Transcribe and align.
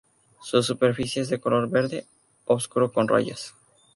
Su 0.41 0.63
superficie 0.63 1.21
es 1.21 1.29
de 1.29 1.39
color 1.39 1.69
verde 1.69 2.07
oscuro 2.47 2.91
con 2.91 3.07
rayas. 3.07 3.53